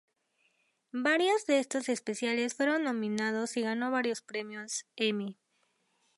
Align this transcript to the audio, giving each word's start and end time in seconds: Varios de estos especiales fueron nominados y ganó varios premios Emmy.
Varios 0.93 1.45
de 1.45 1.59
estos 1.59 1.87
especiales 1.87 2.55
fueron 2.55 2.85
nominados 2.85 3.55
y 3.55 3.61
ganó 3.61 3.91
varios 3.91 4.23
premios 4.23 4.87
Emmy. 4.95 5.37